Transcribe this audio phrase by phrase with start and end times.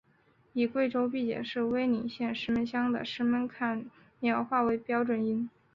[0.53, 3.85] 以贵州毕节市威宁县石门乡的石门坎
[4.19, 5.47] 苗话为标准音。